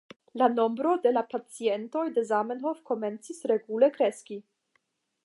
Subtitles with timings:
[0.41, 4.39] La nombro de la pacientoj de Zamenhof komencis regule kreski.